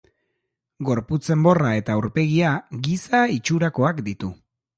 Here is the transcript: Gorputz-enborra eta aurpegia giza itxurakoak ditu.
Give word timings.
Gorputz-enborra 0.87 1.73
eta 1.81 1.97
aurpegia 1.99 2.55
giza 2.89 3.21
itxurakoak 3.37 4.03
ditu. 4.11 4.33